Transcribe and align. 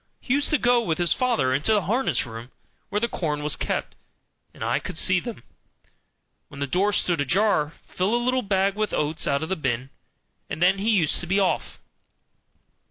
He 0.19 0.33
used 0.33 0.49
to 0.49 0.57
go 0.57 0.81
with 0.81 0.97
his 0.97 1.13
father 1.13 1.53
into 1.53 1.73
the 1.73 1.83
harness 1.83 2.25
room, 2.25 2.49
where 2.89 2.99
the 2.99 3.07
corn 3.07 3.43
was 3.43 3.55
kept, 3.55 3.93
and 4.51 4.63
I 4.63 4.79
could 4.79 4.97
see 4.97 5.19
them, 5.19 5.43
when 6.47 6.59
the 6.59 6.65
door 6.65 6.91
stood 6.91 7.21
ajar, 7.21 7.73
fill 7.85 8.15
a 8.15 8.15
little 8.17 8.41
bag 8.41 8.73
with 8.75 8.95
oats 8.95 9.27
out 9.27 9.43
of 9.43 9.49
the 9.49 9.55
bin, 9.55 9.91
and 10.49 10.59
then 10.59 10.79
he 10.79 10.89
used 10.89 11.21
to 11.21 11.27
be 11.27 11.39
off. 11.39 11.77